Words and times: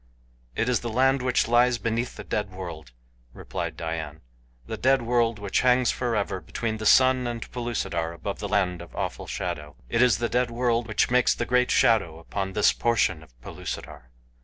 "It 0.55 0.67
is 0.67 0.79
the 0.79 0.89
land 0.89 1.21
which 1.21 1.47
lies 1.47 1.77
beneath 1.77 2.15
the 2.15 2.23
Dead 2.23 2.49
World," 2.49 2.91
replied 3.33 3.77
Dian; 3.77 4.21
"the 4.65 4.75
Dead 4.75 5.03
World 5.03 5.37
which 5.37 5.61
hangs 5.61 5.91
forever 5.91 6.41
between 6.41 6.77
the 6.77 6.87
sun 6.87 7.27
and 7.27 7.43
Pellucidar 7.51 8.11
above 8.11 8.39
the 8.39 8.49
Land 8.49 8.81
of 8.81 8.95
Awful 8.95 9.27
Shadow. 9.27 9.75
It 9.89 10.01
is 10.01 10.17
the 10.17 10.27
Dead 10.27 10.49
World 10.49 10.87
which 10.87 11.11
makes 11.11 11.35
the 11.35 11.45
great 11.45 11.69
shadow 11.69 12.17
upon 12.17 12.53
this 12.53 12.73
portion 12.73 13.21
of 13.21 13.39
Pellucidar." 13.41 14.09